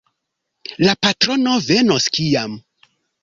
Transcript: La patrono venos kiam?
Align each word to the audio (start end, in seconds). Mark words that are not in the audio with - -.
La 0.87 0.95
patrono 1.07 1.53
venos 1.67 2.09
kiam? 2.17 2.57